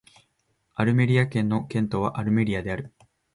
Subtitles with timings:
[0.73, 2.91] アルメリア県の県都はアルメリアである